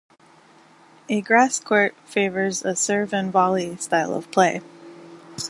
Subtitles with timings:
[1.09, 4.61] A grass-court favours a serve and volley style of play.